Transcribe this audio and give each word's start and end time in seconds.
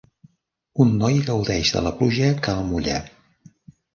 un 0.85 0.93
noi 1.01 1.19
gaudeix 1.27 1.73
de 1.77 1.83
la 1.87 1.93
pluja 2.01 2.31
que 2.47 2.55
el 2.61 2.65
mulla. 2.71 2.99